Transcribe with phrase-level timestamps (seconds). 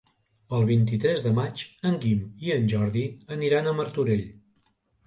[0.59, 3.07] El vint-i-tres de maig en Guim i en Jordi
[3.39, 4.31] aniran a Martorell.